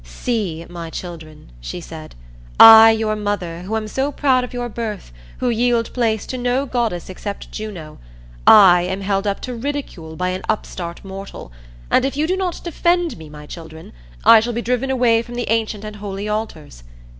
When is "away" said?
14.89-15.21